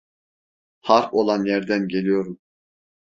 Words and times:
Harp 0.79 1.13
olan 1.13 1.45
yerden 1.45 1.87
geliyorum. 1.87 2.39